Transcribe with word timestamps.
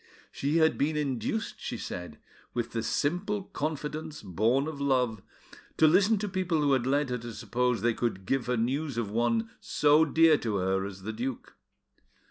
She 0.31 0.57
had 0.57 0.79
been 0.79 0.97
induced, 0.97 1.61
she 1.61 1.77
said, 1.77 2.17
with 2.55 2.71
the 2.71 2.81
simple 2.81 3.43
confidence 3.43 4.23
born 4.23 4.65
of 4.67 4.81
love, 4.81 5.21
to 5.77 5.85
listen 5.85 6.17
to 6.17 6.27
people 6.27 6.59
who 6.59 6.73
had 6.73 6.87
led 6.87 7.11
her 7.11 7.19
to 7.19 7.31
suppose 7.35 7.83
they 7.83 7.93
could 7.93 8.25
give 8.25 8.47
her 8.47 8.57
news 8.57 8.97
of 8.97 9.11
one 9.11 9.51
so 9.59 10.03
dear 10.03 10.39
to 10.39 10.55
her 10.55 10.85
as 10.87 11.03
the 11.03 11.13
duke. 11.13 11.55